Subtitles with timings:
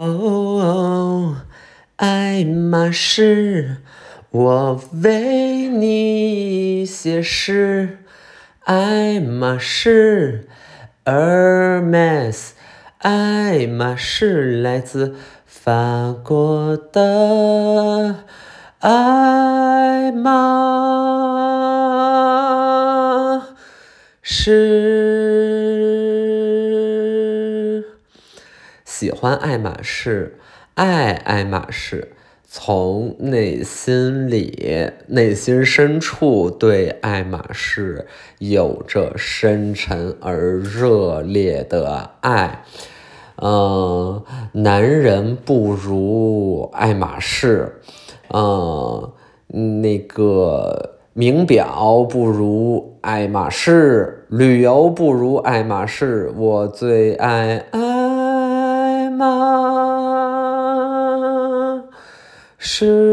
[0.00, 1.36] 哦，
[1.96, 3.76] 爱马仕，
[4.30, 7.98] 我为你写诗。
[8.60, 10.48] 爱马仕
[11.04, 12.52] ，Hermes，
[13.00, 18.24] 爱马仕来自法国的
[18.78, 20.30] 爱马
[24.22, 25.99] 仕。
[29.00, 30.36] 喜欢爱马仕，
[30.74, 32.12] 爱爱马仕，
[32.44, 38.06] 从内心里、内心深处对爱马仕
[38.40, 42.62] 有着深沉而热烈的爱。
[43.36, 47.80] 嗯，男人不如爱马仕，
[48.28, 49.12] 嗯，
[49.80, 57.89] 那个名表不如爱马仕，旅游不如爱马仕，我最爱爱
[59.20, 59.26] 马
[62.56, 63.04] 是。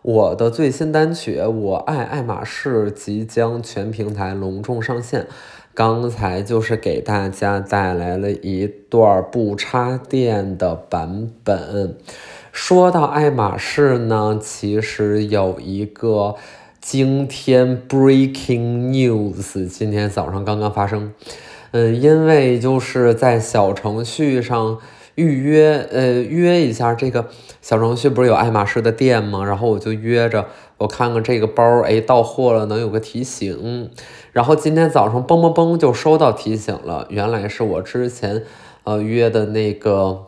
[0.00, 5.26] 我的最新单曲《我爱爱马仕》即将全平台隆重上线。
[5.74, 11.94] 刚才就是给大家带来了一段不插电的版本。
[12.52, 16.36] 说到爱马仕呢，其实有一个
[16.80, 21.12] 惊天 breaking news，今天早上刚刚发生。
[21.72, 24.78] 嗯，因为就是在小程序上
[25.14, 27.28] 预约，呃，约一下这个
[27.62, 29.44] 小程序不是有爱马仕的店吗？
[29.44, 30.46] 然后我就约着，
[30.78, 33.90] 我看看这个包，哎，到货了，能有个提醒。
[34.32, 38.42] 然后今天早上嘣嘣嘣就收到提醒了，原来是我之前
[38.84, 40.26] 呃约的那个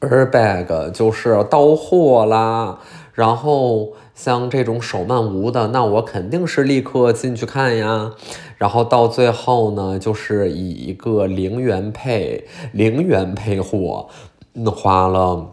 [0.00, 2.78] airbag 就是到货啦。
[3.14, 8.12] 然后像这种手慢无的，那我肯定是立刻进去看呀。
[8.56, 14.06] 然后到最后呢，就是以一个零元配零元配货，
[14.52, 15.48] 那花了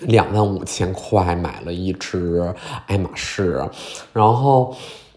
[0.00, 2.54] 两万五千块买了一只
[2.86, 3.64] 爱马仕，
[4.12, 4.74] 然后。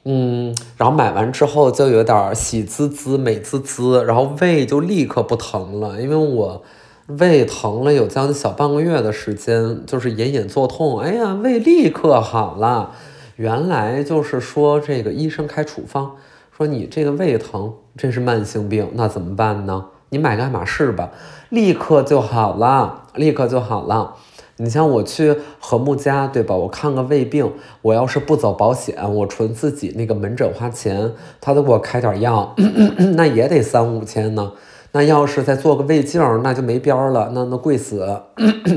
[0.09, 6.64] 嗯，然后买完之后就有点喜滋滋、美滋滋，然后胃就立刻不疼了，因为我
[7.07, 10.99] 胃疼了有将近小半个月的时间，就是隐隐作痛。
[10.99, 12.91] 哎呀，胃立刻好了，
[13.37, 16.17] 原来就是说这个医生开处方
[16.55, 19.85] 说你这个胃疼这是慢性病，那怎么办呢？
[20.09, 21.11] 你买个爱马仕吧，
[21.47, 24.15] 立刻就好了，立刻就好了。
[24.57, 26.55] 你像我去和睦家，对吧？
[26.55, 27.53] 我看个胃病，
[27.83, 32.53] 我要是不走保险，我纯自己那个门诊花钱，他都给我开点药，
[33.15, 34.51] 那也得三五千呢。
[34.97, 38.19] 那要是再做个胃镜，那就没边儿了，那那贵死。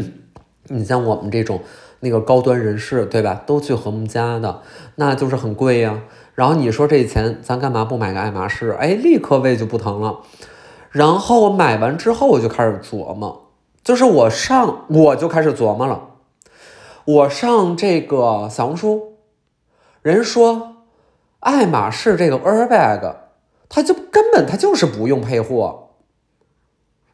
[0.68, 1.62] 你像我们这种
[2.00, 3.40] 那个高端人士，对吧？
[3.46, 4.60] 都去和睦家的，
[4.96, 5.98] 那就是很贵呀。
[6.34, 8.72] 然后你说这钱，咱干嘛不买个爱马仕？
[8.72, 10.18] 哎，立刻胃就不疼了。
[10.90, 13.46] 然后我买完之后，我就开始琢磨。
[13.82, 16.08] 就是我上我就开始琢磨了，
[17.06, 19.14] 我上这个小红书，
[20.02, 20.84] 人说
[21.38, 23.14] 爱马仕这个 airbag，
[23.70, 25.86] 它就根本它就是不用配货。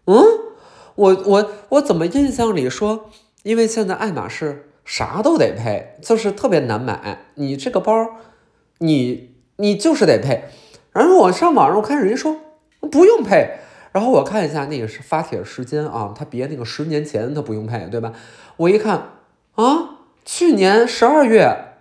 [0.06, 0.24] 嗯，
[0.94, 3.10] 我我我怎么印象里说，
[3.42, 7.26] 因为现在爱马仕啥都得配，就是特别难买。
[7.34, 7.92] 你这个包，
[8.78, 10.44] 你你就是得配。
[10.92, 12.36] 然后我上网上我看人家说
[12.80, 13.58] 不用配。
[13.92, 18.12] 然后我看一下那个是发帖时间啊，他别那个十年前他不用配，对吧？
[18.58, 19.12] 我一看
[19.54, 21.72] 啊，去年十二月，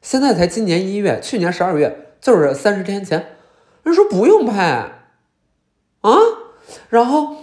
[0.00, 3.36] 现在才今年一月，去年十二月就是三十天前，
[3.82, 6.12] 人说不用配啊。
[6.90, 7.36] 然后，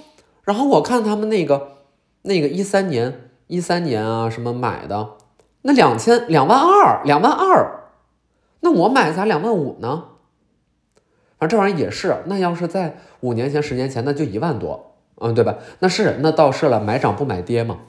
[0.45, 1.79] 然后我看他们那个
[2.21, 5.09] 那个一三年一三年啊什么买的，
[5.63, 7.89] 那两千两万二两万二，
[8.61, 10.05] 那我买咋两万五呢？
[11.37, 15.55] 反正这玩意儿也是，那要是在五年前、十年前，那就一万多，嗯，对吧？
[15.79, 17.79] 那是那倒是了，买涨不买跌嘛。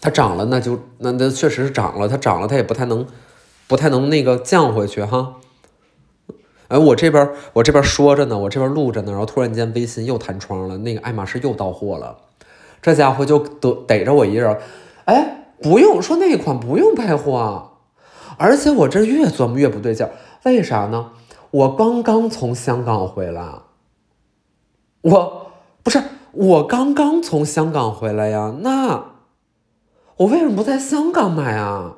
[0.00, 3.06] 它涨了，那就那那确实是涨了，它涨了，它也不太能，
[3.66, 5.36] 不太能那个降回去哈。
[6.68, 12.18] 哎，我这边我这边说着呢，我这边录着呢，然后突然间微信又弹窗了，那个爱马仕又到货了，
[12.82, 14.58] 这家伙就得逮着我一人，
[15.06, 17.72] 哎，不用说那款不用配货啊，
[18.36, 20.06] 而且我这越琢磨越不对劲，
[20.44, 21.12] 为啥呢？
[21.50, 23.42] 我刚刚从香港回来，
[25.00, 25.50] 我
[25.82, 29.04] 不是我刚刚从香港回来呀，那
[30.18, 31.94] 我为什么不在香港买啊？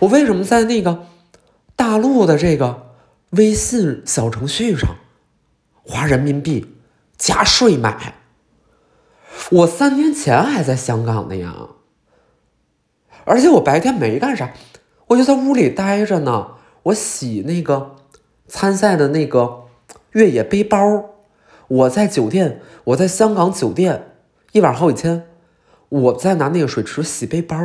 [0.00, 1.06] 我为什么在那个
[1.74, 2.87] 大陆的这个
[3.30, 4.96] 微信小程序上
[5.82, 6.76] 花人民币
[7.16, 8.14] 加税买？
[9.50, 11.68] 我三年前还在香港呢呀，
[13.24, 14.52] 而且我白天没干啥，
[15.08, 17.96] 我就在屋里待着呢，我洗那个。
[18.50, 19.64] 参赛的那个
[20.12, 20.78] 越野背包，
[21.68, 24.14] 我在酒店，我在香港酒店
[24.52, 25.26] 一晚好几千。
[25.90, 27.58] 我在拿那个水池洗背包，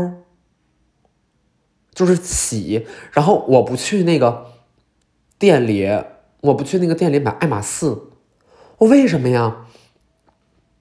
[1.93, 4.52] 就是洗，然后我不去那个
[5.43, 5.91] 店里，
[6.39, 7.97] 我不去那个店里买爱马仕，
[8.77, 9.65] 我为什么呀？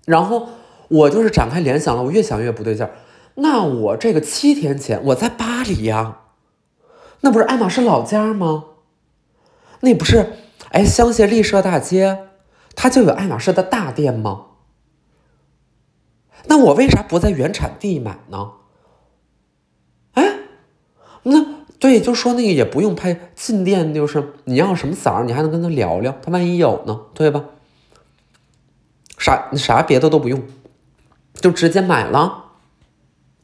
[0.06, 0.50] 然后
[0.87, 2.93] 我就是展开联想了，我越想越不对劲儿。
[3.35, 6.20] 那我这个七天前我在巴黎呀，
[7.23, 8.67] 那不是爱马仕老家吗？
[9.81, 10.35] 那不是
[10.70, 12.29] 哎香榭丽舍大街，
[12.76, 14.47] 它就有爱马仕的大店吗？
[16.44, 18.53] 那我为啥不在原产地买呢？
[20.12, 20.38] 哎，
[21.25, 27.44] 那对，就说那个也不用拍进店，就是你要什么色儿，你还能跟他聊聊，他万一有呢，对吧？
[29.19, 30.40] 啥啥别的都不用，
[31.34, 32.52] 就直接买了。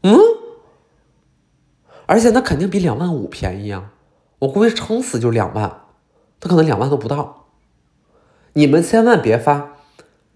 [0.02, 0.16] 嗯，
[2.06, 3.90] 而且那肯定比两万五便宜啊！
[4.38, 5.80] 我估计撑死就两万，
[6.38, 7.48] 他可能两万都不到。
[8.52, 9.78] 你们千万别发，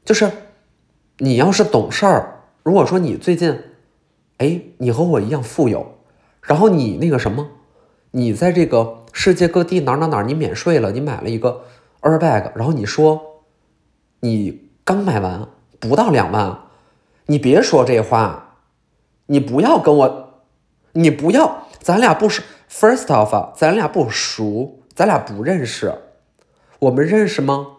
[0.05, 0.29] 就是
[1.19, 2.47] 你要是懂事儿。
[2.65, 3.63] 如果说你最近，
[4.39, 5.99] 哎，你和我一样富有，
[6.43, 7.49] 然后你那个什么，
[8.13, 11.65] 你在这个世界各地哪哪哪你免税了，你买了一个
[12.01, 13.43] Airbag，然后你说
[14.21, 15.49] 你刚买完
[15.81, 16.59] 不到两万，
[17.27, 18.57] 你别说这话，
[19.27, 20.43] 你不要跟我，
[20.93, 25.95] 你不要，咱俩不熟，First of，咱俩不熟，咱俩不认识，
[26.81, 27.79] 我们认识吗？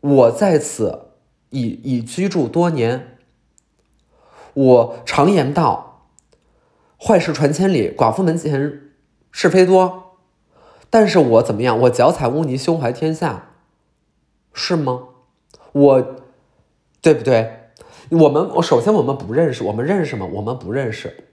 [0.00, 1.10] 我在此
[1.50, 3.16] 已已居住多年。
[4.52, 6.08] 我常言道
[7.00, 8.80] ：“坏事传千里，寡妇门前
[9.34, 10.16] 是非多。”
[10.88, 11.76] 但是我怎么样？
[11.80, 13.50] 我脚踩污泥，胸怀天下，
[14.52, 15.08] 是吗？
[15.72, 16.16] 我
[17.00, 17.70] 对不对？
[18.10, 20.24] 我们我首先我们不认识，我们认识吗？
[20.32, 21.24] 我们不认识。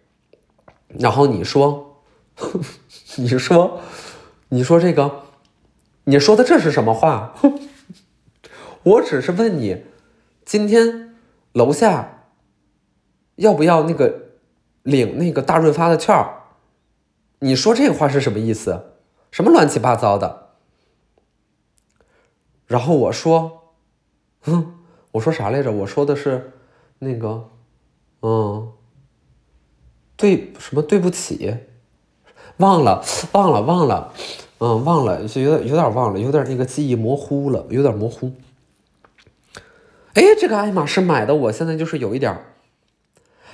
[0.87, 2.01] 然后你说，
[3.17, 3.79] 你说，
[4.49, 5.25] 你说这个，
[6.05, 7.35] 你说的这是什么话？
[8.81, 9.85] 我只是问你，
[10.43, 11.15] 今天
[11.53, 12.17] 楼下。
[13.35, 14.33] 要不要那个
[14.83, 16.40] 领那个大润发的券儿？
[17.43, 18.85] 你说这话是什么意思？
[19.31, 20.49] 什么乱七八糟的？
[22.67, 23.73] 然后我说，
[24.41, 24.75] 哼，
[25.13, 25.71] 我说啥来着？
[25.71, 26.53] 我说的是
[26.99, 27.49] 那个，
[28.21, 28.71] 嗯，
[30.15, 31.57] 对什么对不起，
[32.57, 34.13] 忘了忘了忘了，
[34.59, 38.33] 嗯，忘了就有点有点忘了，有点那个记忆模糊了，有点模糊。
[40.13, 42.45] 哎，这个爱马仕买的，我现在就是有一点。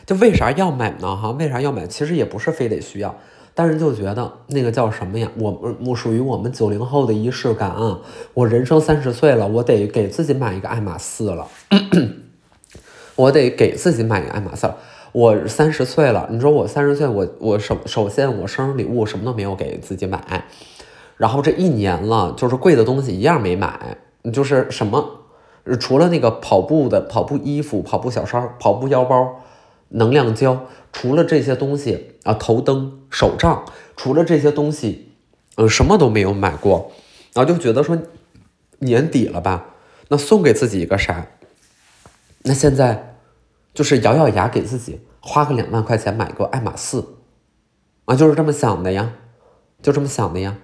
[0.05, 1.15] 就为啥要买呢？
[1.15, 1.87] 哈，为啥要买？
[1.87, 3.17] 其实也不是非得需要，
[3.59, 5.27] 但是就觉得那个叫什么呀？
[5.35, 7.99] 我我属于我们九零后的仪式感啊！
[8.35, 11.47] 我人生三十岁了，我得给自己买一个爱马仕了，
[13.17, 14.69] 我得给自己买一个爱马仕。
[15.11, 20.45] 我三十岁了，你说我三十岁，我我首首先我生日礼物什么都没有给自己买，
[21.15, 23.97] 然后这一年了，就是贵的东西一样没买，
[24.31, 25.03] 就是什么，
[25.79, 29.41] 除了那个跑步的跑步衣服、跑步小衫、跑步腰包。
[29.89, 35.13] 能量胶，除了这些东西啊，头灯、手杖，除了这些东西，
[35.55, 36.91] 嗯，什么都没有买过，
[37.33, 37.97] 然后就觉得说
[38.79, 39.75] 年底了吧，
[40.09, 41.27] 那送给自己一个啥？
[42.43, 43.15] 那现在
[43.73, 47.03] 就是咬咬牙给自己花个两万块钱买个爱马仕
[48.05, 49.13] 啊，就是这么想的呀，
[49.81, 50.57] 就这么想的呀，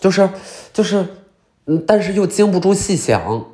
[0.00, 0.28] 就是
[0.72, 1.06] 就是
[1.66, 3.53] 嗯，但是又经不住细想。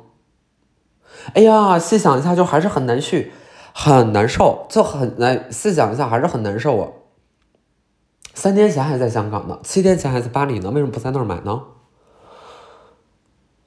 [1.33, 3.31] 哎呀，细想一下就还是很难去，
[3.73, 5.47] 很难受，就很难。
[5.51, 6.89] 细想一下还是很难受啊。
[8.33, 11.61] 三天前还在香港呢，七天前还在巴黎呢，为什么不在那儿买呢？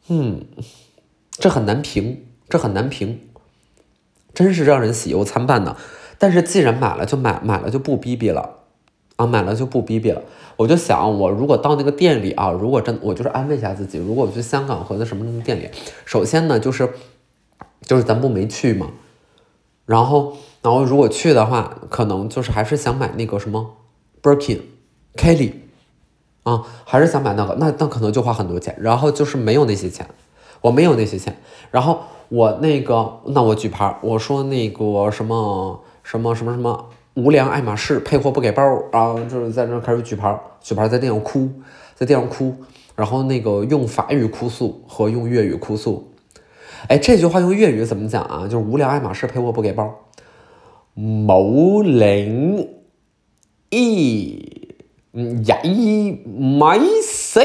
[0.08, 0.46] 嗯，
[1.30, 3.20] 这很难评，这很难评，
[4.34, 5.76] 真是让人喜忧参半呢。
[6.18, 8.58] 但是既然买了就买，买了就不逼逼了
[9.16, 10.22] 啊，买了就不逼逼了。
[10.56, 15.70] 我就想，我如果到那个店里啊，如果真我就是安慰一下自己，如果我去香港和那什么什么店里，
[16.04, 16.90] 首先呢就是。
[17.84, 18.88] 就是咱不没去嘛，
[19.84, 23.76] 然后，然后如果去的话，可能就是还是想买那个什么
[24.22, 24.60] Birkin、
[25.14, 25.52] Kelly，
[26.44, 30.08] 啊，还是想买那个，那那可能就花很多钱，然后就是没有那些钱，
[30.62, 31.36] 我没有那些钱，
[31.70, 32.00] 然后
[32.30, 41.50] 我那个，那我举牌，我说那个什么什么什么什么无良爱马仕配货不给包，然后就是在那开始举牌，举牌在地上哭，
[41.94, 42.56] 在地上哭，
[42.96, 46.10] 然后那个用法语哭诉和用粤语哭诉。
[46.88, 48.44] 哎，这句话用粤语怎么讲啊？
[48.44, 50.10] 就是无聊爱马仕陪我不给包，
[50.96, 52.68] 冇灵
[53.70, 54.74] 异，
[55.12, 57.40] 一买死，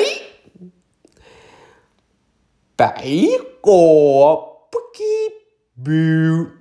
[2.75, 3.05] 白
[3.61, 5.03] 果不给
[5.83, 6.51] 包。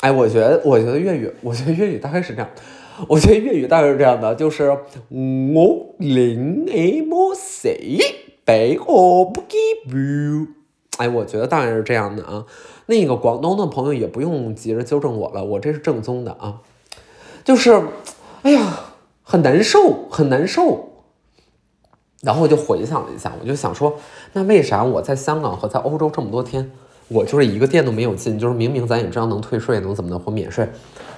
[0.00, 2.50] 哎，我觉得，我觉得粤语，我觉得粤语大概是这样。
[3.08, 4.70] 我觉得粤语大概是这样的，就是
[5.10, 7.68] 我灵爱莫死，
[8.44, 10.63] 白果不给包。
[10.98, 12.44] 哎，我觉得大概是这样的啊。
[12.86, 16.60] 那个广东的朋友也不用急着纠正我了，我这是正宗的啊。
[17.44, 17.82] 就是，
[18.42, 18.80] 哎呀，
[19.22, 20.90] 很难受，很难受。
[22.22, 23.94] 然后我就回想了一下，我就想说，
[24.32, 26.70] 那为啥我在香港和在欧洲这么多天，
[27.08, 30.66] 我就是一个店都没有进，就是明明咱也知道能退税，能怎么的或免税，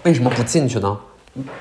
[0.02, 0.98] 为什么不进去呢？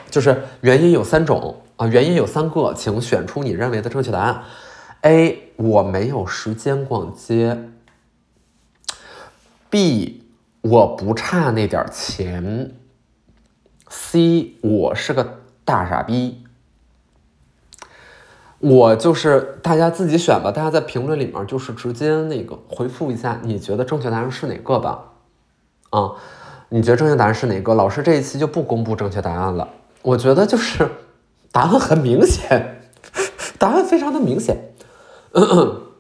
[0.10, 4.42] 就是原因有三种啊，原因有三个，请选出你认为的正确答案。
[5.02, 7.56] A，我没有时间逛街。
[9.76, 10.24] B，
[10.62, 12.78] 我不差那点钱。
[13.90, 16.46] C，我是个大傻逼。
[18.60, 25.12] 我就是大家自己选吧，大家在评论里面就是直接那个回复一下，你觉得正确答案是哪个吧？
[25.90, 26.14] 啊，
[26.70, 27.74] 你觉得正确答案是哪个？
[27.74, 29.68] 老师这一期就不公布正确答案了。
[30.04, 30.90] 我觉得就是
[31.52, 32.88] 答案很明显，
[33.60, 34.74] 答案非常的明显，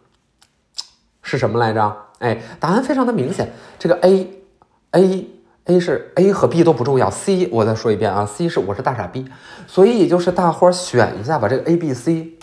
[1.21, 2.04] 是什么来着？
[2.19, 5.29] 哎，答案非常的明显，这个 A，A。
[5.67, 9.25] A 是 A 和 B 都不重要，C 我再说一遍啊，C 是我是大傻逼，
[9.65, 12.33] 所以也就是大伙儿选一下吧，这个 A、B、C，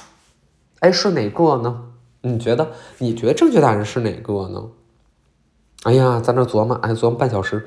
[0.80, 1.84] 哎是哪个呢？
[2.22, 2.72] 你觉得？
[2.98, 4.64] 你觉得正确答案是哪个呢？
[5.84, 7.64] 哎呀，在那琢磨，哎琢磨半小时，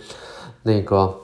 [0.63, 1.21] 那个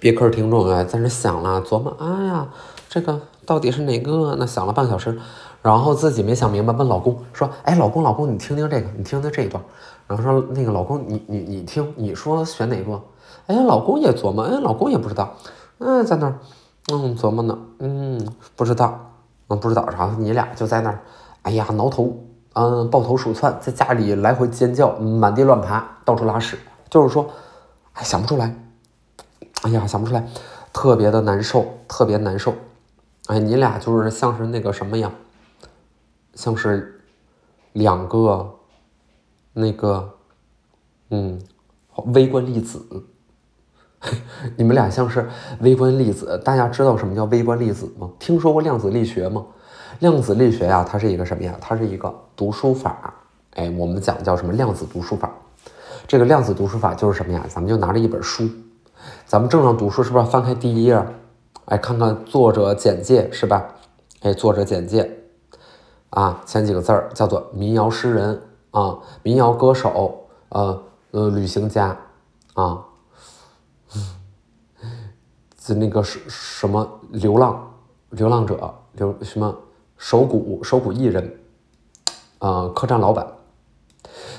[0.00, 2.48] 别克听众哎在那想了琢磨，哎呀，
[2.88, 4.34] 这个到底是哪个？
[4.36, 5.16] 那想了半小时，
[5.62, 9.62] 然后自己没想明白，问老公说，哎老公老公你听听这个，你听听这一段，
[10.06, 13.00] 然后说那个老公你你你听，你说选哪个？
[13.46, 15.34] 哎，老公也琢磨，哎，老公也不知道，
[15.78, 16.38] 嗯，在那儿，
[16.92, 18.26] 嗯，琢磨呢，嗯，
[18.56, 19.12] 不知道，
[19.48, 21.00] 嗯，不知道啥，你俩就在那儿，
[21.42, 22.16] 哎呀，挠头，
[22.54, 27.28] 嗯，抱头鼠窜，在家里来回尖叫，满地乱爬，到处拉屎，就是说，
[27.94, 28.54] 哎，想不出来，
[29.62, 30.26] 哎呀，想不出来，
[30.72, 32.54] 特别的难受，特别难受，
[33.26, 35.10] 哎，你俩就是像是那个什么呀，
[36.40, 36.98] 像是
[37.74, 38.50] 两个
[39.52, 40.10] 那个，
[41.10, 41.38] 嗯，
[42.14, 42.80] 微观粒子。
[44.56, 45.28] 你们俩像是
[45.60, 48.08] 微观粒子，大家知道什么叫微观粒子吗？
[48.18, 49.44] 听说过量子力学吗？
[49.98, 51.54] 量子力学呀，它是一个什么呀？
[51.60, 53.12] 它是一个读书法。
[53.56, 55.30] 哎，我们讲叫什么量子读书法？
[56.08, 57.44] 这个量子读书法就是什么呀？
[57.50, 58.48] 咱们就拿着一本书，
[59.26, 61.04] 咱们正常读书是不是翻开第一页？
[61.66, 63.74] 哎，看看作者简介是吧？
[64.22, 65.18] 哎，作者简介
[66.10, 71.96] 啊，前几个字儿叫做民谣诗人啊，民谣歌手，呃呃，旅行家
[72.54, 72.84] 啊。
[75.62, 77.74] 是那个什什么流浪
[78.08, 79.56] 流浪者流什么
[79.96, 81.38] 手鼓手鼓艺人，
[82.40, 83.24] 啊，客栈老板，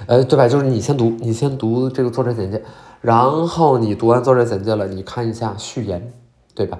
[0.07, 0.49] 呃，对吧？
[0.49, 2.61] 就是你先读，你先读这个作者简介，
[2.99, 6.11] 然后你读完作者简介了，你看一下序言，
[6.53, 6.77] 对吧？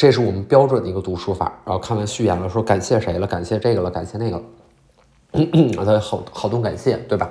[0.00, 1.52] 这是我们标准的一个读书法。
[1.62, 4.42] 然后看完序言了，说感谢谁了，感谢这个了，感谢那个了，
[5.76, 7.30] 啊，他好好动感谢，对吧？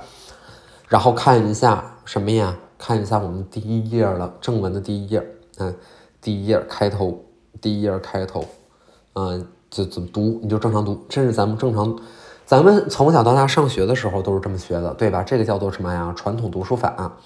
[0.88, 2.56] 然后看一下什么呀？
[2.78, 5.26] 看一下我们第一页了，正文的第一页，
[5.58, 5.76] 嗯。
[6.22, 7.18] 第一页开头，
[7.60, 8.46] 第一页开头，
[9.14, 11.98] 嗯，就怎么读你就正常读，这是咱们正常，
[12.46, 15.24] 咱们从小到大上学的时候都是这么学的，对吧？
[15.24, 16.14] 这个叫做什么呀？
[16.16, 17.18] 传统读书法，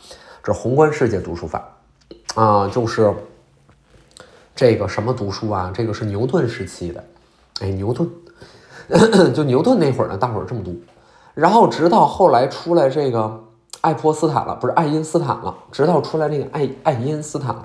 [0.42, 1.68] 这宏观世界读书法，
[2.36, 3.12] 啊，就是
[4.56, 5.72] 这个什么读书啊？
[5.74, 7.04] 这个是牛顿时期的，
[7.62, 8.10] 哎，牛顿，
[9.34, 10.76] 就牛顿那会儿呢，大伙儿这么读，
[11.34, 13.44] 然后直到后来出来这个
[13.82, 17.56] 爱泼斯坦了，不是爱因斯坦了，直到出来那个爱爱因斯坦。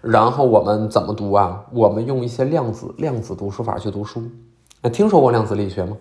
[0.00, 1.64] 然后我们怎么读啊？
[1.72, 4.22] 我们用一些量子量子读书法去读书。
[4.82, 5.96] 哎，听说过量子力学吗？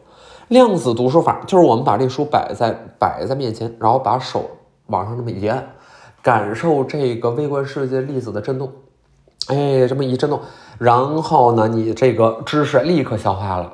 [0.50, 4.50] 量子读书法就是我们把这书摆在摆在面前，然后把手
[4.88, 5.66] 往上这么一按，
[6.22, 8.72] 感受这个微观世界粒子的震动。
[9.48, 10.40] 哎，这么一震动，
[10.78, 13.74] 然后呢，你这个知识立刻消化了，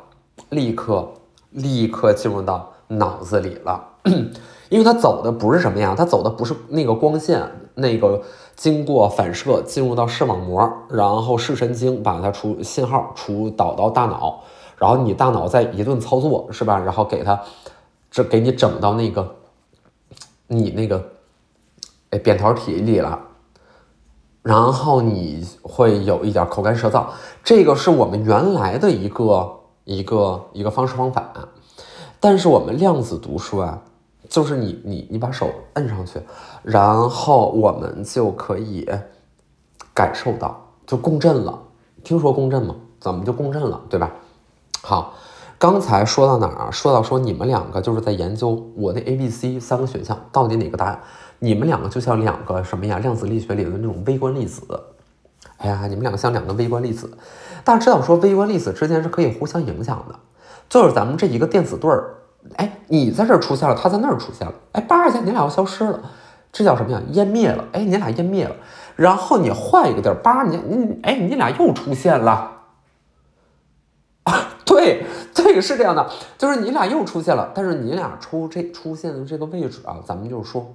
[0.50, 1.08] 立刻
[1.52, 3.84] 立刻进入到脑子里了。
[4.70, 5.96] 因为它走的不是什么呀？
[5.98, 7.44] 它走的不是那个光线，
[7.76, 8.22] 那个
[8.56, 14.42] 经过反射进入到视网膜，然后视神经把它出信号出导到大脑，
[14.78, 16.78] 然后你大脑再一顿操作是吧？
[16.80, 17.40] 然后给它
[18.12, 19.36] 这给你整到那个
[20.48, 21.04] 你那个
[22.12, 23.20] 哎扁桃体里了，
[24.42, 27.06] 然后你会有一点口干舌燥，
[27.44, 31.32] 这个是我们原来的一个一个一个方式方法，
[32.20, 33.82] 但是我们量子读书啊。
[34.30, 36.22] 就是你你你把手摁上去，
[36.62, 38.88] 然后我们就可以
[39.92, 41.60] 感受到就共振了。
[42.04, 42.76] 听说共振吗？
[43.00, 44.12] 怎么就共振了，对吧？
[44.84, 45.16] 好，
[45.58, 46.70] 刚才说到哪儿啊？
[46.70, 51.02] 说到说你们两个就是在研究我那 A、B、C 三个选项到底哪个答案？
[51.40, 53.00] 你们两个就像两个什么呀？
[53.00, 54.62] 量子力学里的那种微观粒子。
[55.58, 57.10] 哎呀，你们两个像两个微观粒子。
[57.64, 60.16] 大家知道说微观粒子之间是可以互相影响的，
[60.70, 62.16] 就是咱们这一个电子对儿。
[62.56, 66.00] 哎，你在这儿出现了，他在那儿出现了，哎，叭一下你俩又消失了，
[66.54, 67.02] 这叫什么呀？
[67.12, 68.56] 湮灭了，哎，你俩湮灭了，
[68.96, 72.52] 然后你换一个地儿，叭，你你哎，你俩又出现了。
[74.24, 80.74] 啊 对，这个是这样的，就是你俩又出现了，但是你俩出这出现的这个位置啊，咱们就是说，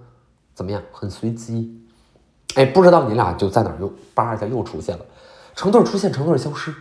[0.54, 1.80] 怎么样，很随机，
[2.54, 5.04] 哎，不知道你俩就在哪儿，又叭一下又出现了，
[5.54, 6.72] 成对出现，成对消失，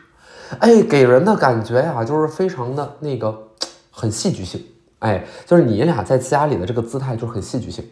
[0.59, 3.49] 哎，给人的感觉呀，就是非常的那个
[3.91, 4.63] 很戏剧性，
[4.99, 7.83] 哎，就是你俩在家里的这个姿态就很戏剧性，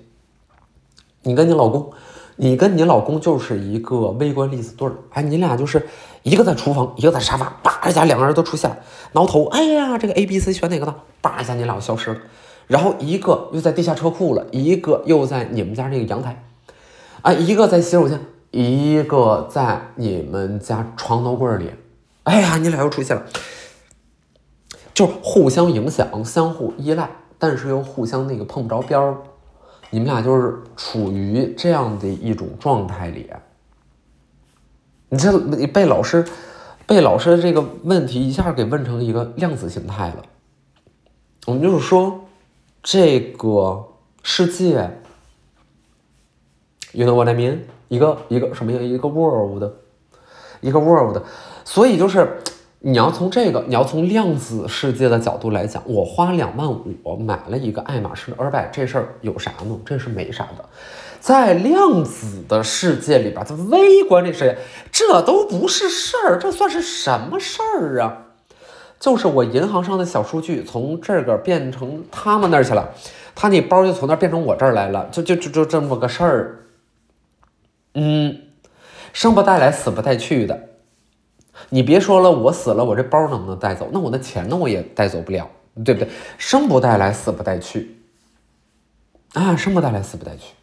[1.23, 1.91] 你跟你老公。
[2.37, 5.85] 你跟你老公就是一个微观粒子对儿，哎，你俩就是
[6.23, 8.77] 一个在厨房，一个在沙发，叭一下两个人都出现了，
[9.11, 10.95] 挠头，哎呀，这个 A、B、C 选哪个呢？
[11.19, 12.19] 叭一下你俩就消失了，
[12.71, 16.41] 然后一个又在地下车库了，一个又在你们家那个阳台，
[17.21, 18.17] 啊，一个在洗手间，
[18.51, 21.69] 一个在你们家床头柜里，
[22.23, 23.25] 哎呀，你俩又出现了，
[24.93, 29.17] 就互相影响，相互依赖，但是又互相那个碰不着边儿。
[29.89, 33.29] 你们俩就是处于这样的一种状态里，
[35.09, 36.25] 你这你被老师
[36.87, 40.23] 被老师的这个问题一下给问成一个量子形态了。
[41.47, 42.21] 我们就是说，
[42.83, 43.87] 这个
[44.23, 44.89] 世界
[46.93, 47.59] ，you know what I mean？
[47.89, 48.81] 一个一个什么呀？
[48.81, 49.63] 一个 world，
[50.61, 51.21] 一个 world。
[51.65, 52.37] 所以就是。
[52.83, 59.79] 你要从这个，你要从量子世界的角度来讲，我花两万五买了一个爱马仕的 Airbag，这事儿有啥呢？
[59.85, 60.65] 这是没啥的。
[61.19, 64.57] 在量子的世界里边，在微观这世界，
[64.91, 68.30] 这都不是事儿，这算是什么事儿啊？
[69.01, 72.87] 就是我银行上的小数据从这个变成他们那儿去了，
[73.33, 76.59] 他那包就从那儿变成我这儿来了，就就就就这么个事儿。
[77.95, 78.43] 嗯，
[79.11, 80.67] 生不带来，死不带去的。
[81.69, 83.89] 你别说了，我死了，我这包能不能带走？
[83.91, 84.55] 那我那钱呢？
[84.55, 85.49] 我也带走不了，
[85.83, 86.07] 对不对？
[86.37, 87.97] 生不带来，死不带去，
[89.33, 90.53] 啊，生不带来，死不带去。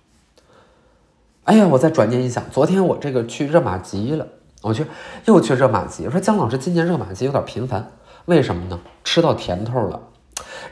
[1.43, 4.29] 哎呀，我再转念一想，昨天我这个去热玛吉了，
[4.63, 4.87] 我去
[5.25, 6.05] 又去热玛吉。
[6.07, 7.91] 我说姜老师，今年热玛吉有点频繁，
[8.29, 8.79] 为什么呢？
[9.03, 10.01] 吃到甜头了。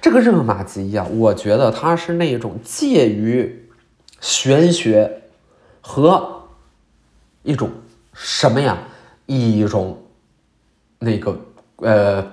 [0.01, 3.69] 这个热玛吉呀，我觉得它是那种介于
[4.21, 5.23] 玄学
[5.81, 6.49] 和
[7.43, 7.71] 一种
[8.13, 8.79] 什么呀？
[9.27, 10.03] 一种。
[10.99, 11.39] 那个
[11.77, 12.27] 呃，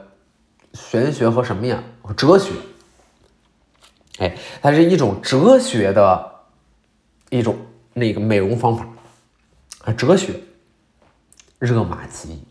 [0.74, 1.84] 玄学和什么呀？
[2.16, 2.54] 哲学，
[4.20, 6.32] 哎，它是一种哲学的
[7.30, 7.58] 一种
[7.92, 8.88] 那个美容方法
[9.84, 10.40] 啊，哲学
[11.60, 12.42] 热玛吉。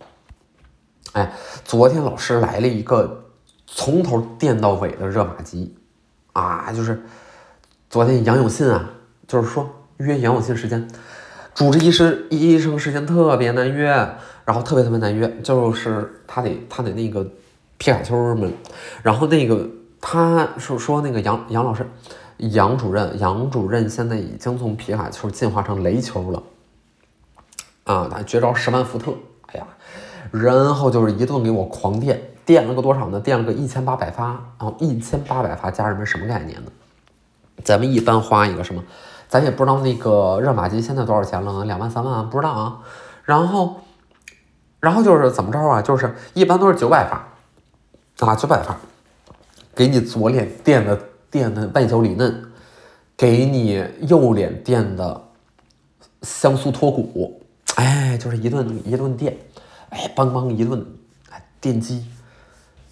[1.12, 1.32] 哎，
[1.64, 3.30] 昨天老师来了一个
[3.66, 5.74] 从头垫到尾的热玛吉
[6.32, 7.02] 啊，就是
[7.88, 8.90] 昨天杨永信啊，
[9.26, 10.88] 就是说约杨永信时间，
[11.54, 14.08] 主治医师医生时间特别难约。
[14.44, 17.22] 然后特别特别难约，就是他得他得那个
[17.78, 18.52] 皮卡丘们，
[19.00, 19.70] 然后那个
[20.00, 21.86] 他说说那个杨杨老师，
[22.38, 26.42] 杨主任杨主任现在已经从皮卡丘进化成雷丘了，
[27.84, 29.14] 啊，他绝招十万伏特，
[29.46, 29.66] 哎呀，
[30.32, 33.20] 然后就是一顿给我狂电，电了个多少呢？
[33.20, 36.72] 电了个一千八百发，然后一千八百发，家人们什么概念呢？
[37.62, 38.82] 咱们一般花一个什么，
[39.28, 42.80] 咱也不知道那个热玛吉现在多少钱了，两万三万不知道啊，
[43.24, 43.76] 然后。
[44.80, 45.80] 然后就是怎么着啊？
[45.80, 48.76] 就是一般都是九百发，啊，九百发，
[49.76, 52.50] 给你左脸垫的垫的外焦里嫩，
[53.16, 55.22] 给你右脸垫的
[56.22, 57.40] 香酥脱骨，
[57.76, 59.36] 哎，就是一顿一顿电，
[59.92, 60.84] 哎，梆梆一顿，
[61.30, 62.06] 哎，电击，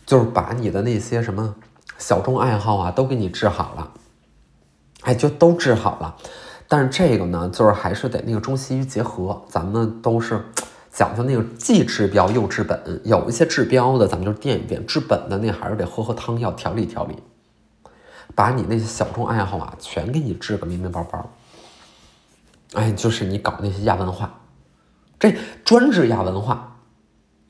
[0.06, 1.54] 就是把你的那些什么
[1.98, 3.90] 小众爱好啊都给你治好了，
[5.02, 6.16] 哎，就都治好了。
[6.68, 10.44] 但是这个呢，就是还是得那个中西医结合，咱们都是。
[10.92, 17.14] 讲究那个既治标又治本，有一些治标的咱们就垫一垫，治本的那还是得喝喝汤药调理调理，
[18.34, 21.24] 把你那些小众爱好啊全给你治个明明白白。
[22.74, 24.40] 哎，就是你搞那些亚文化，
[25.20, 25.32] 这
[25.64, 26.69] 专治亚文化。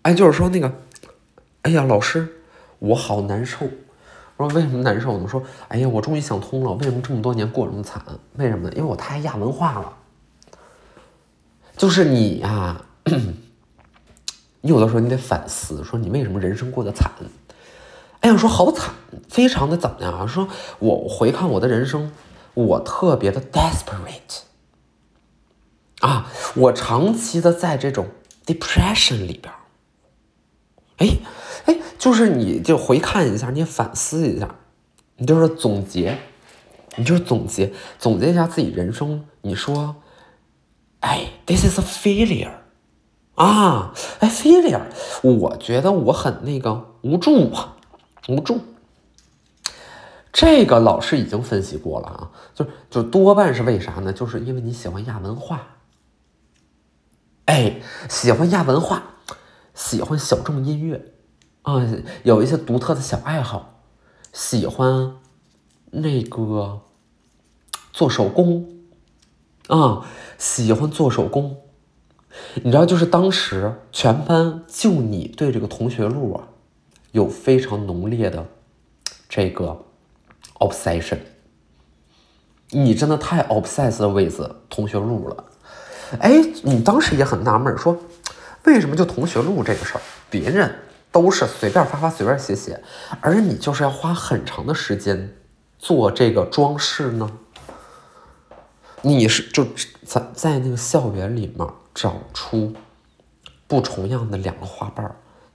[0.03, 0.73] 哎，就是说那个，
[1.63, 2.43] 哎呀，老师，
[2.79, 3.67] 我好难受。
[4.37, 5.29] 我说为什么难受呢？
[5.29, 8.03] 说，哎呀，我终于想通了，为什么这么多年过这么惨？
[8.37, 8.75] 为什么呢？
[8.75, 9.93] 因为我太亚文化了。
[11.77, 12.83] 就是你呀。
[14.63, 17.11] 你 有的时候你得反思，说你为什么人生过得惨？
[18.21, 18.95] 哎呀，说好惨，
[19.29, 20.27] 非常的怎么样啊？
[20.27, 22.13] 说我回看我的人生，
[22.55, 24.43] 我特别的 desperate
[26.01, 28.09] 啊，我长期的在这种
[28.47, 29.53] depression 里边。
[31.01, 31.19] 哎
[31.67, 34.55] 哎，就是你就回看一下，你反思一下，
[35.17, 36.19] 你就是总结，
[36.97, 39.25] 你就是总结总结一下自己人生。
[39.43, 39.97] 你说，
[41.01, 42.53] 哎，this is a failure。
[43.35, 44.83] 啊，哎，failure，
[45.23, 47.77] 我觉得我很那个无助啊，
[48.29, 48.61] 无助。
[50.33, 54.13] 这个老师已经分析过了啊，就就多半是为啥呢？
[54.13, 55.79] 就是因为你喜欢亚文化，
[57.47, 59.10] 哎，喜欢亚文化，
[59.81, 61.03] 喜欢小众音乐，
[61.63, 61.83] 啊，
[62.23, 63.81] 有一些独特的小爱好，
[64.31, 65.15] 喜欢
[65.91, 66.83] 那个
[67.91, 68.69] 做手工，
[69.69, 70.05] 啊，
[70.37, 71.57] 喜欢做手工。
[72.57, 76.49] 你知道，就是当时全班就你对这个同学录啊，
[77.13, 78.47] 有非常浓烈的
[79.29, 79.87] 这个。
[80.63, 81.17] obsession，
[82.69, 85.45] 你真的太 obsessed with 同学录了，
[86.19, 87.97] 哎，你当时也很纳闷，说
[88.65, 90.75] 为什么就同学录这个事儿，别人
[91.11, 92.83] 都是随便发发随便写写，
[93.21, 95.37] 而你就是要花很长的时间
[95.79, 97.31] 做这个装饰呢？
[99.03, 99.67] 你是就
[100.05, 102.75] 在在那个校园里面找出
[103.67, 105.11] 不重样的两个花瓣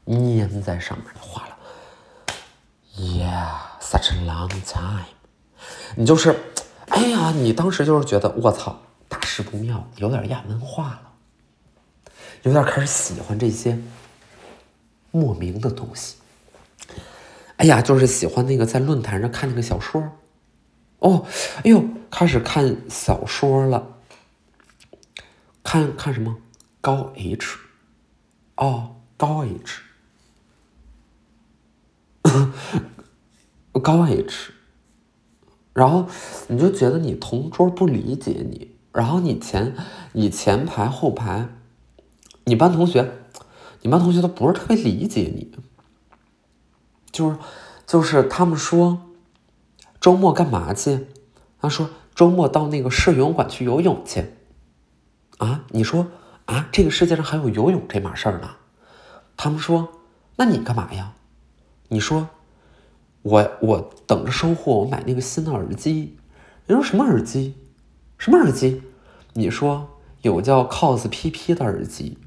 [0.07, 1.57] 粘在上面画了
[2.97, 3.49] ，yeah。
[3.85, 5.05] Such a long time，
[5.95, 6.35] 你就是，
[6.87, 11.01] 哎呀，你当时就是觉得我操，大事不妙，有点亚文化了，
[12.45, 13.79] 有点开始喜欢这些
[15.09, 16.17] 莫名的东西。
[17.57, 20.11] 哎呀，就是喜欢那个在论坛上看那个小说，
[20.99, 21.25] 哦，
[21.57, 23.97] 哎呦，开始看小说了，
[25.63, 26.37] 看看什么？
[26.81, 27.57] 高 H，
[28.57, 29.81] 哦，高 H。
[33.81, 34.51] 高 H，
[35.73, 36.07] 然后
[36.47, 39.75] 你就觉得你同桌不理解你，然后你前
[40.13, 41.49] 你前排后排，
[42.45, 43.11] 你班同学，
[43.81, 45.51] 你班同学都不是特别理解你，
[47.11, 47.37] 就是
[47.85, 49.01] 就是他们说
[49.99, 51.07] 周末干嘛去？
[51.59, 54.25] 他说周末到那个市游泳馆去游泳去。
[55.37, 56.07] 啊，你说
[56.45, 58.55] 啊，这个世界上还有游泳这码事儿呢？
[59.35, 59.89] 他们说，
[60.37, 61.13] 那你干嘛呀？
[61.89, 62.29] 你说。
[63.25, 66.15] 我我等着收货，我买那个新的耳机。
[66.67, 67.55] 你说什么耳机？
[68.19, 68.83] 什么耳机？
[69.33, 72.19] 你说有叫 COS PP 的耳机，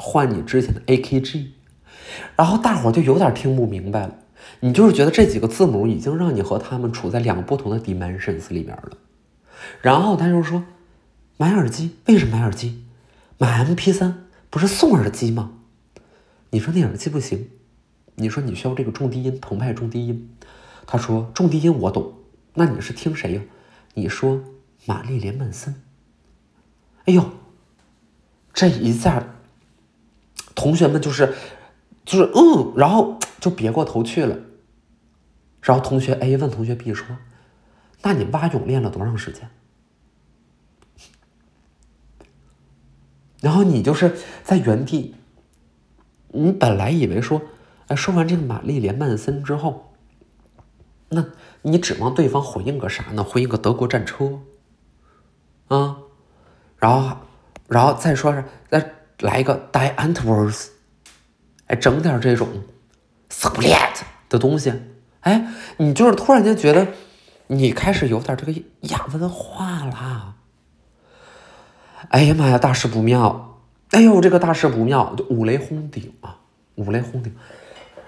[0.00, 1.50] 换你之前的 AKG。
[2.36, 4.16] 然后大伙就有点听不明白了。
[4.60, 8.96] 你就是觉得这几个字母已经让你和他们处在两个不同的 dimensions 里面了。
[9.80, 10.64] 然后他就说，
[11.36, 11.96] 买耳机？
[12.06, 12.84] 为什么买耳机？
[13.38, 14.14] 买 MP3
[14.48, 15.52] 不是送耳机吗？
[16.50, 17.48] 你说那耳机不行。
[18.16, 20.30] 你说你需要这个重低音澎湃重低音，
[20.86, 22.12] 他说重低音我懂，
[22.54, 23.42] 那你是听谁呀？
[23.94, 24.42] 你说
[24.84, 25.74] 玛丽莲曼森。
[27.06, 27.30] 哎呦，
[28.52, 29.24] 这一下，
[30.60, 31.34] 同学们就是
[32.04, 34.36] 就是嗯，然后就别过头去了。
[35.62, 37.16] 然后同学 A 问同学 B 说
[38.04, 39.48] ：“那你蛙泳练了多长时间？”
[43.40, 45.14] 然后你就是在原地，
[46.28, 47.40] 你本来以为说。
[47.86, 49.92] 哎，说完这个玛丽莲曼森之后，
[51.08, 51.24] 那
[51.62, 53.24] 你指望对方回应个啥呢？
[53.24, 54.38] 回应个德国战车，
[55.66, 55.98] 啊，
[56.78, 57.16] 然后，
[57.66, 60.68] 然后再说是再来一个 Die Antworts，
[61.66, 62.48] 哎，整点这种
[63.30, 64.72] split 的东西，
[65.20, 66.88] 哎，你就是突然间觉得
[67.48, 70.34] 你开始有点这个亚文化了，
[72.08, 73.58] 哎呀妈呀，大事不妙！
[73.90, 76.38] 哎呦，这个大事不妙，就五雷轰顶啊，
[76.76, 77.34] 五雷轰顶。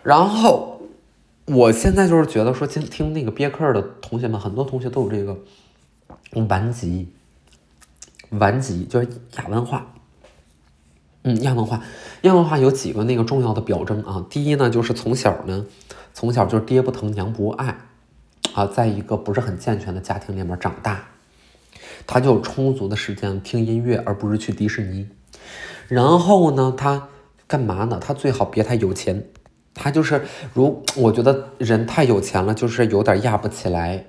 [0.02, 0.80] 然后，
[1.46, 5.36] 我现在就是觉得说，今听那个别克的同学们，很多同学都有这个
[6.48, 7.12] 顽疾，
[8.30, 9.92] 顽疾就是亚文化。
[11.24, 11.80] 嗯，亚文化，
[12.22, 14.24] 亚文化有几个那个重要的表征啊。
[14.28, 15.64] 第一呢，就是从小呢，
[16.12, 17.76] 从小就是爹不疼娘不爱
[18.54, 21.04] 啊，在一个不是很健全的家庭里面长大，
[22.06, 25.08] 他就有充足的时间听音乐，而不是去迪士尼。
[25.88, 27.08] 然后呢，他
[27.46, 27.98] 干嘛呢？
[28.00, 29.28] 他最好别太有钱。
[29.74, 34.04] 他就是，如我觉得人太有钱了，就是有点压不起来，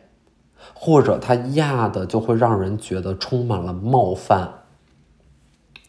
[0.74, 4.63] 或者他压的就会让人觉得充满了冒犯，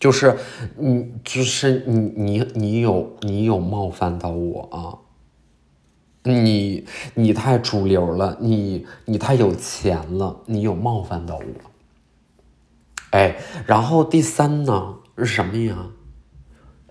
[0.04, 0.36] 就是
[0.76, 5.00] 你，就是你，你，你有，你有冒犯到我啊，
[6.24, 11.42] 你，你太主流了，你，你太有钱了，你有冒犯到我，
[13.12, 13.36] 哎，
[13.66, 15.86] 然后第三呢是什么呀？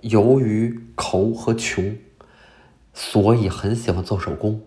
[0.02, 1.95] 由于抠和穷。
[2.95, 4.60] 所以很喜欢做手工，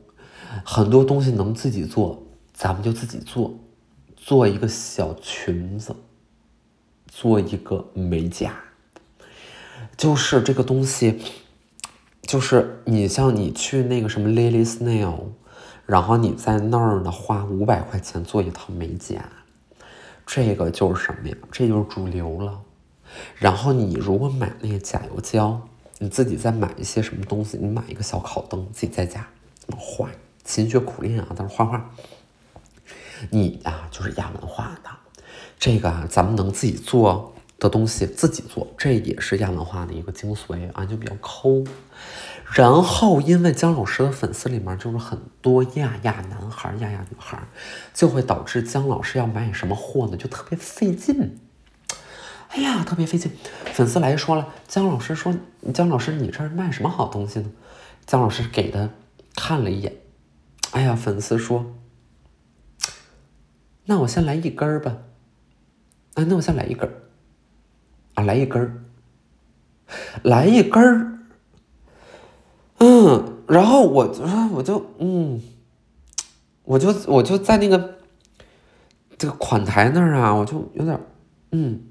[0.64, 3.58] 很多东西能自己做，咱们就自己做，
[4.16, 5.96] 做一个小裙子，
[7.18, 8.54] 做一个美甲，
[9.96, 11.18] 就是这个东西，
[12.20, 15.28] 就是你像你去那个什么 Lily Snail，
[15.86, 19.24] 然后你在那儿呢花五百块钱做一套美甲，
[20.26, 21.36] 这个就是什么呀？
[21.50, 22.60] 这就是主流了。
[23.36, 25.58] 然后你如果买那个甲油胶。
[25.98, 27.56] 你自己再买一些什么东西？
[27.56, 29.26] 你买一个小烤灯，自己在家
[29.74, 30.10] 画？
[30.44, 31.90] 勤学苦练啊，在那画画。
[33.30, 34.90] 你啊，就是亚文化的，
[35.58, 41.64] 这个啊，咱们能自己做的东西自己做，这也是亚文化的一个精髓啊，就比较抠。
[42.52, 47.42] 然后，因为姜老师的粉丝里面就是很多亚亚男孩、亚亚女孩，
[47.92, 51.38] 就会导致姜老师要买什么货呢，就特别费劲。
[52.48, 53.32] 哎呀，特别费劲。
[53.72, 55.34] 粉丝来说了，姜老师说
[55.74, 57.50] ：“姜老师，你这儿卖什么好东西呢？”
[58.06, 58.90] 姜老师给他
[59.34, 59.96] 看了一眼，
[60.70, 61.74] 哎呀，粉丝说
[63.86, 64.98] ：“那我先来一根儿吧。”
[66.16, 66.92] 啊，那我先来一根儿。
[68.14, 68.82] 啊，来一根儿，
[70.24, 71.18] 来一根儿。
[72.78, 75.42] 嗯，然后我就我就嗯，
[76.64, 77.98] 我就我就在那个
[79.18, 80.98] 这个款台那儿啊，我就有点
[81.52, 81.82] 嗯，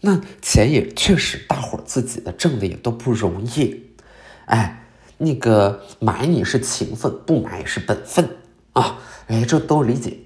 [0.00, 3.84] 那钱也确实大伙儿自己的挣的也都不容易，
[4.46, 4.86] 哎，
[5.18, 8.28] 那个买你是情分，不买是本分
[8.72, 8.98] 啊，
[9.28, 10.18] 哎，这都理解。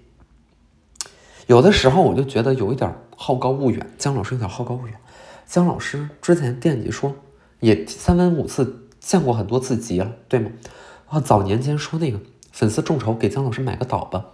[1.48, 4.94] 有的时候我就觉得有一点好高骛远，姜老师有点好高骛远。
[5.46, 7.16] 姜老师之前惦记说，
[7.60, 8.84] 也三番五次。
[9.00, 10.50] 见过很多次急了，对吗？
[11.08, 12.20] 啊，早年间说那个
[12.52, 14.26] 粉丝众筹给姜老师买个岛吧，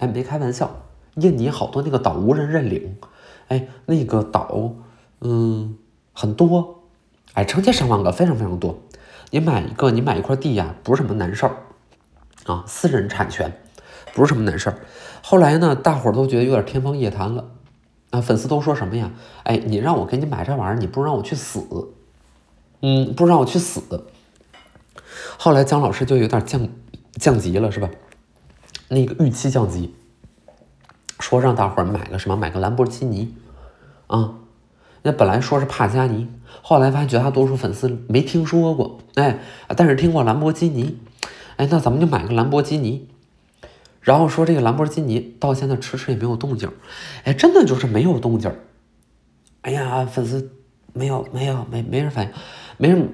[0.00, 0.82] 哎，没开玩笑，
[1.14, 2.98] 印尼好多那个岛无人认领，
[3.48, 4.74] 哎，那个岛，
[5.20, 5.78] 嗯，
[6.12, 6.82] 很多，
[7.32, 8.82] 哎，成千上万个，非常非常多。
[9.30, 11.56] 你买一个，你买一块地呀，不是什么难事儿
[12.44, 13.61] 啊，私人产权，
[14.14, 14.78] 不是什么难事儿。
[15.22, 17.50] 后来呢，大伙儿都觉得有点天方夜谭了，
[18.10, 19.10] 啊，粉丝都说什么呀？
[19.44, 21.60] 哎，你让我给你买这玩意儿，你不让我去死。
[22.80, 23.80] 嗯，不让我去死。
[25.38, 26.68] 后来姜老师就有点降
[27.12, 27.88] 降级了，是吧？
[28.88, 29.94] 那个预期降级，
[31.20, 33.34] 说让大伙儿买个什么，买个兰博基尼
[34.08, 34.34] 啊。
[35.04, 36.28] 那本来说是帕加尼，
[36.62, 39.38] 后来发现绝大多数粉丝没听说过，哎，
[39.76, 40.98] 但是听过兰博基尼，
[41.56, 43.08] 哎，那咱们就买个兰博基尼。
[44.02, 46.68] 然后说这个兰博基尼到现在迟迟也没有动静，
[47.24, 48.52] 哎，真的就是没有动静。
[49.62, 50.50] 哎呀，粉丝
[50.92, 52.32] 没有没有没没人反应。
[52.78, 53.08] 没人，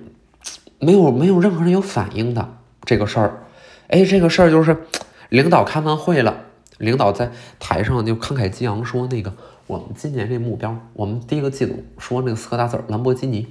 [0.79, 3.45] 没有没有任何人有反应的这个事儿，
[3.89, 4.85] 哎，这个事儿就是
[5.29, 6.45] 领导开完会了，
[6.79, 9.35] 领导在台上就慷慨激昂说那个
[9.67, 13.47] 我们今年这目标，我们第一个季度说那个四个大字兰博基尼，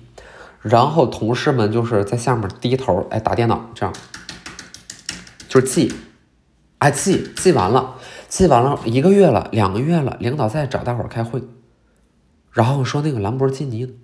[0.61, 3.93] 然后同事们就是在下面低头哎打电脑这样，
[5.47, 5.93] 就是记，
[6.79, 7.95] 哎记记完了，
[8.27, 11.41] 记完了一个月了两个月了，领导在找大伙儿开会，
[12.51, 13.97] 然后说那个兰博基尼？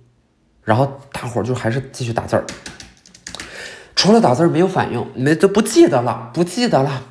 [0.62, 2.46] 然后大伙儿就还是继续打字儿，
[3.94, 7.02] 除了打字儿没有反应，没都不记得了，不记得了，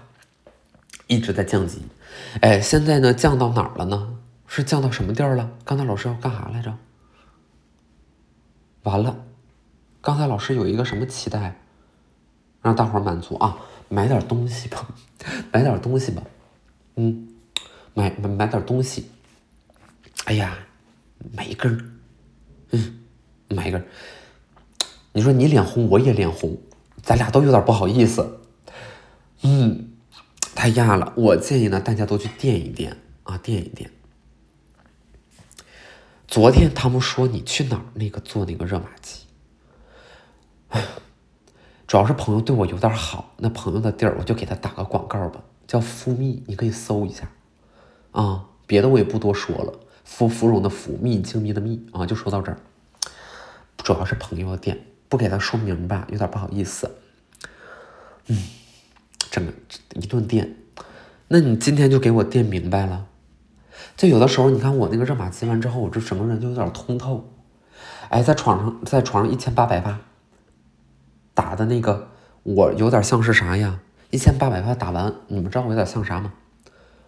[1.08, 1.84] 一直在降级。
[2.41, 4.17] 哎，现在呢降到哪儿了呢？
[4.47, 5.52] 是降到什么地儿了？
[5.63, 6.76] 刚才老师要干啥来着？
[8.84, 9.23] 完了，
[10.02, 11.62] 刚才老师有一个什么期待，
[12.62, 13.58] 让大伙儿满足啊？
[13.93, 14.88] 买点东西吧，
[15.51, 16.23] 买点东西吧，
[16.95, 17.27] 嗯，
[17.93, 19.10] 买买买点东西。
[20.25, 20.58] 哎呀，
[21.32, 21.86] 买一根儿，
[22.71, 22.99] 嗯。
[23.49, 23.86] 买一根儿，
[25.12, 26.58] 你说你脸红，我也脸红，
[27.03, 28.39] 咱俩都有点不好意思。
[29.43, 29.91] 嗯，
[30.56, 31.13] 太压了。
[31.15, 33.91] 我建议呢，大家都去垫一垫啊，垫一垫。
[36.27, 39.19] 昨天他们说你去哪儿那个做那个热玛吉，
[41.93, 47.29] 主要是朋友对我有点好，那朋友的地儿我就给他打个广告吧，叫福蜜，你可以搜一下
[48.13, 48.45] 啊。
[48.65, 49.71] 别的我也不多说了，
[50.03, 52.58] 芙芙蓉的芙，蜜精密的蜜啊，就说到这儿。
[53.77, 56.89] 主要是朋友的店，不给他说明白，有点不好意思。
[58.25, 58.39] 嗯，
[59.29, 59.53] 整个
[59.93, 60.56] 一顿垫，
[61.27, 63.06] 那你今天就给我垫明白了。
[63.95, 67.29] 就有的时候，你看我那个热玛吉完之后，我这整个人就有点通透。
[68.10, 69.99] 哎，在床上，在床上一千八百发
[71.34, 72.10] 打的那个，
[72.43, 73.80] 我有点像是啥呀？
[74.12, 76.34] 一千八百发打完，你们知道我有点像啥吗？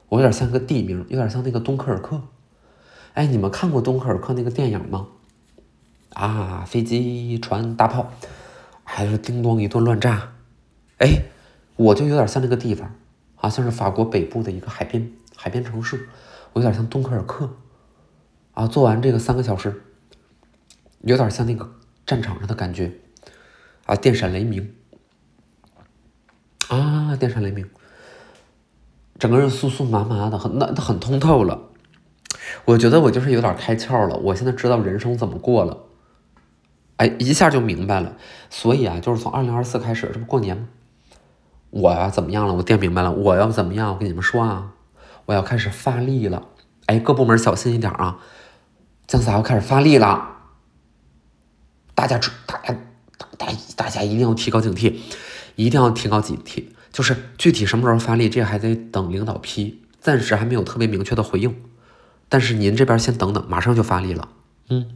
[0.09, 2.21] 我有点像个地名，有点像那个东科尔克。
[3.13, 5.07] 哎，你们看过东科尔克那个电影吗？
[6.13, 8.11] 啊，飞机、船、大炮，
[8.83, 10.31] 还是叮咚一顿乱炸，
[10.97, 11.23] 哎，
[11.75, 12.95] 我就有点像那个地方，
[13.35, 16.07] 好像是法国北部的一个海边海边城市，
[16.53, 17.49] 我有点像敦刻尔克，
[18.53, 19.83] 啊，做完这个三个小时，
[21.01, 21.69] 有点像那个
[22.05, 22.91] 战场上的感觉，
[23.85, 24.75] 啊，电闪雷鸣，
[26.69, 27.69] 啊，电闪雷鸣，
[29.19, 31.69] 整个人酥酥麻麻的，很那很通透了，
[32.65, 35.83] 我觉得我就是有点开窍了，我现在知道人生怎么过了。
[36.97, 38.15] 哎，一下就明白了，
[38.49, 40.67] 所以啊，就是从二零二四开始，这不过年吗？
[41.69, 42.53] 我呀怎么样了？
[42.53, 43.91] 我电明白了，我要怎么样？
[43.91, 44.71] 我跟你们说啊，
[45.25, 46.47] 我要开始发力了。
[46.85, 48.19] 哎，各部门小心一点啊，
[49.05, 50.37] 姜嫂要开始发力了，
[51.93, 52.77] 大家大家
[53.37, 54.95] 大大家一定要提高警惕，
[55.55, 61.55] 一定要提高警惕就是具体什么时候发力，这还得等领导批，暂时还没有特别明确的回应。
[62.29, 64.29] 但是您这边先等等，马上就发力了。
[64.69, 64.87] 嗯。